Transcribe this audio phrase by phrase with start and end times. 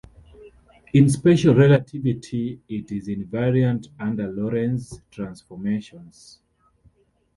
[0.93, 6.39] In special relativity it is invariant under Lorentz transformations.